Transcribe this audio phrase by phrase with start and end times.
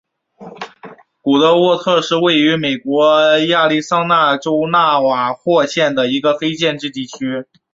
[1.21, 7.45] 古德沃特是位于美国亚利桑那州纳瓦霍县的一个非建制地区。